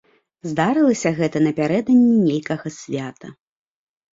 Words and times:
Здарылася 0.51 1.11
гэта 1.19 1.37
напярэдадні 1.47 2.17
нейкага 2.31 2.67
свята. 2.79 3.27